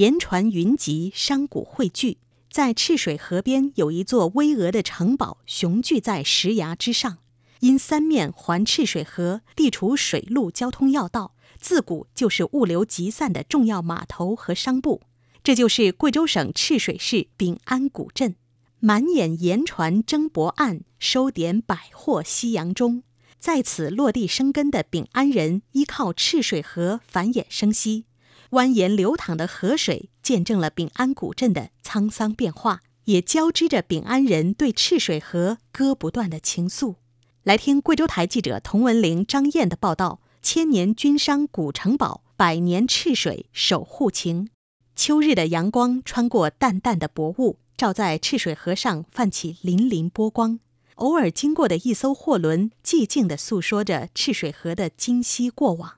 [0.00, 2.16] 言传云集，商贾汇聚。
[2.50, 7.18] 在赤水河边有一座巍峨的城堡，雄踞在石崖之上。
[7.58, 15.02] 因三面环赤水河，地处水陆交通要道，自古就是物流集散的重要码头和商埠。
[15.44, 18.36] 这就是贵州省赤水市丙安古镇。
[18.78, 23.02] 满眼盐船征泊岸，收点百货夕阳中。
[23.38, 28.06] 在此落地生根的丙安人，依靠赤水河繁衍生息。
[28.50, 36.96] 蜿蜒流淌的河水，见证了丙安古镇的沧桑变化，也交织着丙安人对赤水河割不断的情愫。
[37.44, 44.50] 来听贵州台记者童文玲、张燕的报道：千年军商古城堡，百年赤水守护情。
[44.96, 47.58] 秋日的阳光穿过淡淡的薄雾。
[47.76, 50.60] 照在赤水河上，泛起粼粼波光。
[50.96, 55.94] 偶尔经过的一艘货轮，寂静地诉说着赤水河的今昔过往。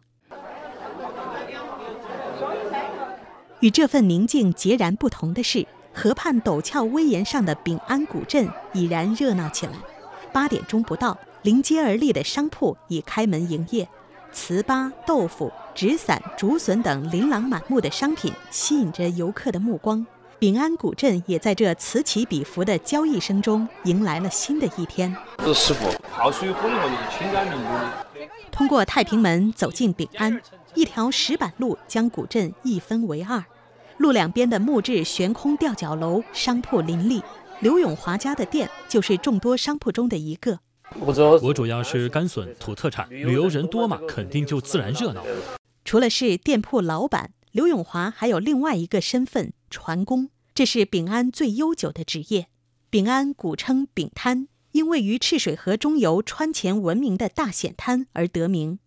[3.62, 9.72] 与这份宁静截然不同的是，河畔陡峭危岩上的丙安古镇已然热闹起来。
[10.32, 13.88] 八点钟不到，临街而立的商铺已开门营业，
[14.34, 20.04] 糍粑、豆腐、纸伞、竹笋等琳琅满目的商品吸引着游客的目光。
[20.40, 25.16] 丙安古镇也在这此起彼伏的交易声中迎来了新的一天。
[25.38, 27.46] 这师傅泡水喝以后就是清甘。
[28.50, 30.40] 通过太平门走进丙安，
[30.74, 33.44] 一条石板路将古镇一分为二，
[33.98, 37.22] 路两边的木质悬空吊脚楼，商铺林立。
[37.60, 40.58] 刘永华家的店就是众多商铺中的一个。
[40.98, 45.24] 我主要是甘笋、土特产，旅游人多嘛，肯定就自然热闹。
[45.84, 47.32] 除了是店铺老板。
[47.52, 52.46] 刘永华还有另外一个身份——船工，这是丙安最悠久的职业。
[52.88, 58.78] 丙安古称丙滩，因位于赤水河中游川前闻名的大险滩而得名。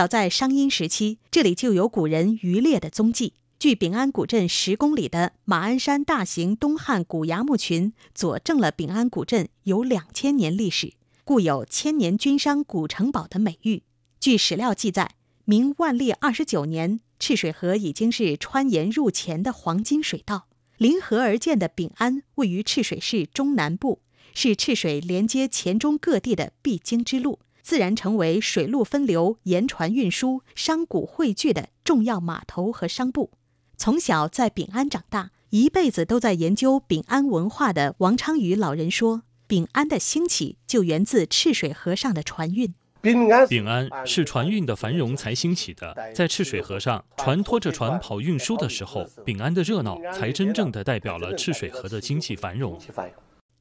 [0.00, 3.34] 早在商殷时期，这里就有古人渔猎的踪迹。
[3.58, 13.82] 距丙安古镇十公里的马鞍山大型东汉古崖墓群，佐证了丙安古镇有两千年历史，故有“千年军商古城堡”的美誉。
[14.18, 17.00] 据史料记载，明万历二十九年。
[17.18, 20.46] 赤水河已经是穿盐入黔的黄金水道，
[20.78, 24.00] 临河而建的丙安位于赤水市中南部，
[24.32, 33.30] 是赤水连接黔中各地的必经之路，自然成为水陆分流、沿船运输、商贾汇聚的重要码头和商埠。
[33.76, 45.96] 从小在丙安长大，一辈子都在研究丙安文化的王昌宇老人说：“丙安的兴起就源自赤水河上的船运。”丙安，丙安是船运的繁荣才兴起的。
[46.12, 52.76] 在赤水河上，船拖着船跑运输的时候，丙安的热闹才真正的代表了赤水河的经济繁荣。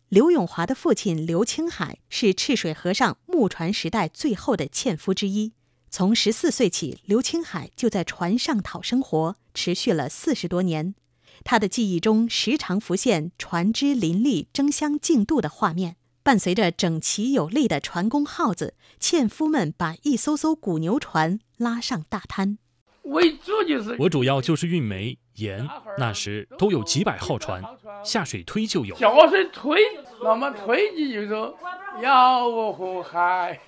[0.09, 5.53] 刘永华的父亲刘青海是赤水河上木船时代最后的纤夫之一。
[5.91, 10.95] 从十四岁起，刘青海就在船上讨生活，持续了四十多年。
[11.43, 15.95] 他的记忆中时常浮现船只林立、争相竞渡的画面。
[16.23, 22.57] 伴随着整齐有力的船工号子，纤夫们把一艘艘古牛船拉上大滩。
[23.03, 25.67] 为主就是，我主要就是运煤、盐。
[25.97, 27.63] 那时都有几百号船，
[28.03, 28.95] 下水推就有。
[28.95, 29.79] 下水推，
[30.21, 31.57] 那么推你就说
[32.01, 33.59] 要我河海，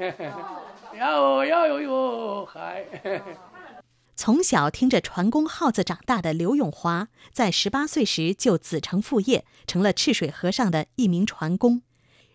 [0.97, 2.85] 要要有有海。
[4.15, 11.81] 从小听着船工号子长大的刘永华，在十八岁时就子承父业，成了赤水河上的一名船工。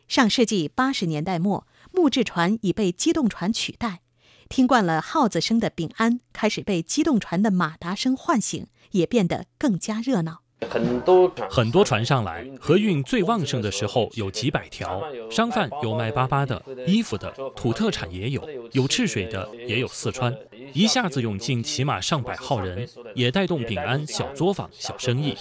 [0.08, 4.00] 上世纪八十年代末，木质船已被机动船取代。
[4.48, 10.42] 听惯了号子声的丙安，开始被机动船的马达声唤醒，也变得更加热闹。
[10.70, 15.02] 很多很多船上来，河运最旺盛的时候有几百条。
[15.30, 18.42] 商贩有卖粑粑的、衣服的，土特产也有，
[18.72, 20.34] 有赤水的，也有四川。
[20.72, 25.36] 一下子涌进起码上百号人，也带动丙安小作坊、小生意。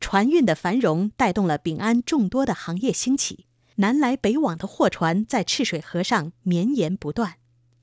[0.00, 3.46] 船运的繁荣带动了丙安众多的行业兴起。
[3.76, 7.34] 南来北往的货船在赤水河上绵延不断，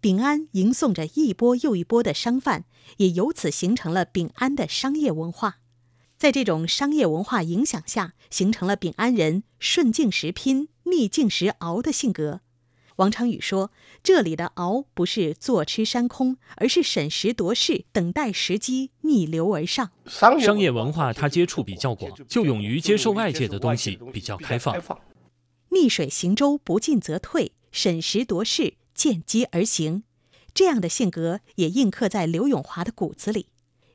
[0.03, 2.65] 丙安迎送着一波又一波的商贩，
[2.97, 5.59] 也由此形成了丙安的商业文化。
[6.17, 12.41] 在这种商业文化影响下，形成了丙安人顺境时拼、逆境时熬的性格。
[12.97, 13.71] 王昌宇说
[14.03, 19.91] ：“这里的熬不是坐吃山空，而是审时度势，等待时机，逆流而上。
[20.05, 24.75] 商业文化它接触比较广，就勇于接受外界的东西，比较开放。”
[25.71, 30.03] 逆水行舟，不进则退；审时度势，见机而行。
[30.53, 33.47] 这样的性格也印刻在刘永华的骨子里。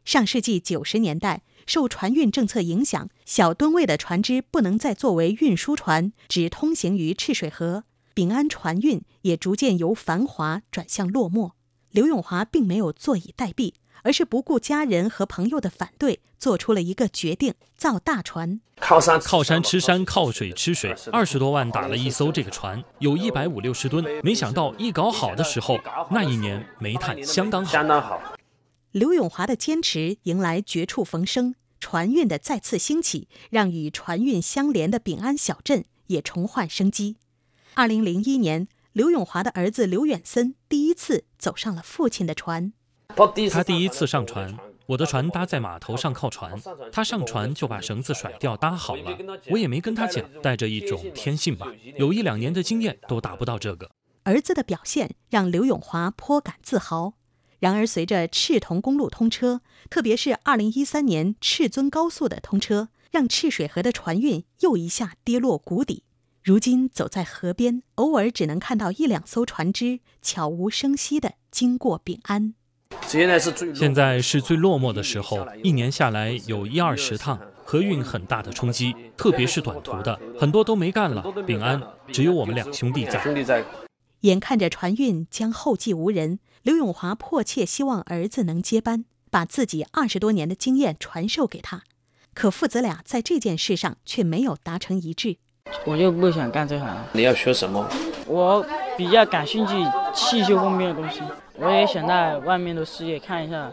[0.05, 7.85] 上世纪九十年代，受船运政策影响，小吨位的船只不能再作为运输船，只通行于赤水河。
[8.15, 11.53] 丙安船运也逐渐由繁华转向落寞。
[11.91, 18.61] 刘永华并没有坐以待毙，而是不顾家人和朋友的反对，做出了一个决定：造大船。
[18.81, 24.05] 靠山靠山吃山，靠水吃水，二十多万打了一艘这个船，有一百五六十吨。
[24.23, 25.79] 没想到一搞好的时候，
[26.11, 28.21] 那一年煤炭相当好。
[28.93, 37.17] 刘永华的坚持迎来绝处逢生，船运的再次兴起，让与船运相连的丙安小镇也重焕生机。
[37.75, 42.73] 二零零一年，刘永华的儿子刘远森第一次走上了父亲的船。
[43.17, 44.57] 他第一次上船，
[44.87, 46.61] 我的船搭在码头上靠船，
[46.93, 49.19] 他上船就把绳子甩掉搭好了。
[49.51, 51.67] 我也没跟他讲，带着一种天性吧，
[51.97, 53.91] 有一两年的经验都达不到这个。
[54.25, 57.15] 儿子的表现让刘永华颇感自豪。
[57.59, 66.05] 然而，随着赤铜公路通车，特别是2013年赤尊高速的通车，让赤水河的船运又一下跌落谷底。
[66.45, 72.55] 如今走在河边，偶尔只能看到一两艘船只悄无声息地经过丙安。
[73.07, 81.25] 现在是最现在是最落寞的时候，一年下来有一二十趟，河运很大的冲击，特别是短途的，很多都没干了。
[81.47, 81.83] 丙安
[82.13, 83.65] 只有我们两兄弟在。
[84.21, 91.83] 眼看着船运将后继无人，刘永华迫切希望儿子能接班，把自己二十多年的经验传授给他。
[92.35, 95.37] 可父子俩在这件事上却没有达成一致。
[95.85, 96.97] 我就不想干这行。
[97.13, 97.89] 你要学什么？
[98.27, 98.65] 我
[98.97, 99.75] 比较感兴趣
[100.19, 101.21] 汽修方面的东西。
[101.55, 103.71] 我也想在外面的世界看一下。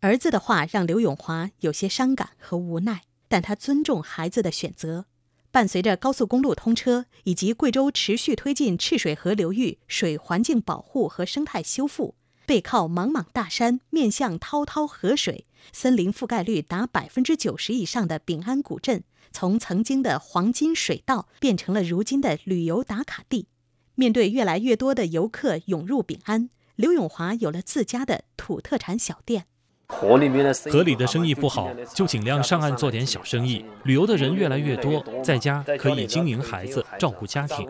[0.00, 5.06] 儿子的话让刘永华有些伤感和无奈，但他尊重孩子的选择。
[5.50, 12.14] 伴随着高速公路通车以及贵州持续推进赤水河流域水环境保护和生态修复，
[12.46, 23.46] 背靠莽莽大山、面向滔滔河水、森林覆盖率达百分之九十以上的丙安古镇，从曾经的黄金水道变成了如今的旅游打卡地。
[23.94, 26.50] 面对越来越多的游客涌入丙安。
[26.76, 29.46] 刘永华有了自家的土特产小店。
[29.88, 33.64] 河里面的生意不好，就尽量上岸做点小生意。
[33.84, 37.68] 旅游的人越来越多，在家可以经营孩子，照顾家庭。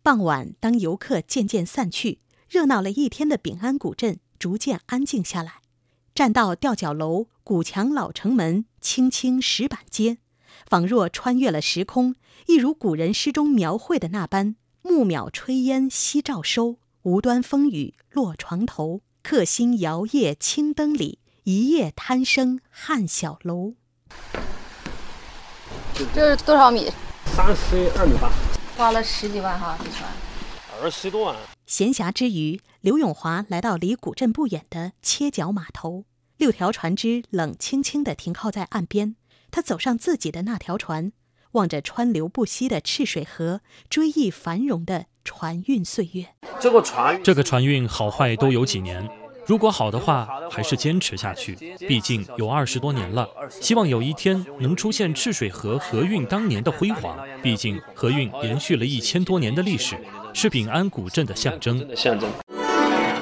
[0.00, 5.54] 傍晚，当游客渐渐散去，热闹了一天的丙安古镇逐渐安静下来。
[6.14, 10.18] 栈道、吊脚楼、古墙、老城门、青青石板街，
[10.66, 12.14] 仿若穿越了时空，
[12.46, 16.78] 一如古人诗中描绘的那般：暮渺炊烟夕照收。
[17.02, 23.74] 无端风雨落床头，客心摇曳青灯里，一夜贪生汉小楼。
[26.14, 26.90] 这是多少米？
[27.24, 28.30] 三十二米八。
[28.76, 30.10] 花了十几万哈，这船。
[30.82, 31.36] 二十多万。
[31.66, 36.04] 闲暇之余，刘永华来到离古镇不远的切角码头，
[36.36, 39.16] 六条船只冷清清地停靠在岸边。
[39.50, 41.12] 他走上自己的那条船，
[41.52, 45.06] 望着川流不息的赤水河，追忆繁荣的。
[45.24, 46.24] 船运岁月，
[46.58, 49.06] 这个船这个船运好坏都有几年。
[49.44, 51.54] 如果好的话，还是坚持下去。
[51.80, 57.18] 毕竟有二十多年了，希望有一天能出现赤水河河运当年的辉煌。
[57.42, 59.98] 毕竟河运延续了一千多年的历史，
[60.32, 61.86] 是丙安古镇的象征。
[61.94, 62.26] 象征。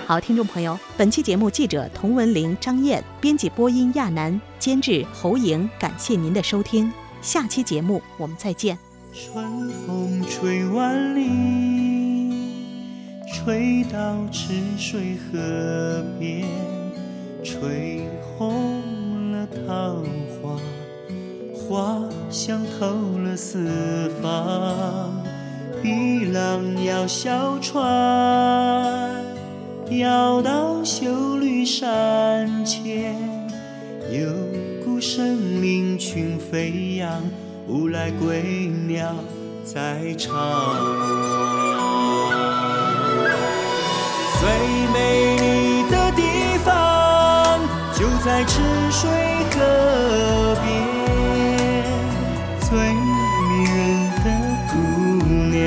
[0.07, 6.93] 好，听众朋友，本期节目记者童文玲、张燕，编辑播音亚楠，监制侯莹，感谢您的收听。
[7.27, 8.79] 下期节目我们再见。
[9.13, 11.27] 春风吹万里。
[13.35, 16.47] 吹到赤水河边，
[17.43, 18.09] 吹
[18.39, 18.81] 红
[19.33, 20.05] 了桃
[20.41, 20.57] 花，
[21.53, 22.01] 花
[22.31, 22.87] 香透
[23.19, 25.13] 了四方。
[25.83, 27.85] 碧浪摇小船，
[29.91, 33.17] 摇到秀绿山前，
[34.13, 34.46] 有
[34.97, 37.23] 股生灵群飞扬，
[37.69, 39.15] 无来归鸟
[39.63, 40.35] 在唱。
[44.41, 44.49] 最
[44.95, 46.23] 美丽的地
[46.65, 47.61] 方
[47.93, 49.11] 就在赤水
[49.53, 50.65] 河边，
[52.63, 53.77] 最迷人
[54.25, 54.27] 的
[54.71, 54.75] 姑
[55.53, 55.61] 娘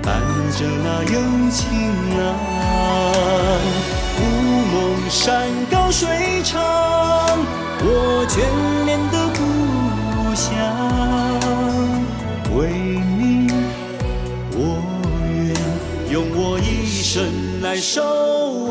[0.00, 0.08] 伴
[0.56, 1.60] 着那幽情
[2.16, 2.22] 郎，
[4.16, 4.20] 乌
[4.72, 4.74] 蒙
[5.10, 6.08] 山高水
[6.42, 6.54] 长，
[7.86, 8.32] 我眷
[8.86, 9.38] 恋的故
[10.34, 10.48] 乡，
[12.56, 12.58] 为
[13.18, 13.52] 你
[14.56, 14.58] 我
[15.28, 15.52] 愿
[16.10, 16.62] 用我一
[17.02, 17.12] 生。
[17.60, 18.63] 来守望。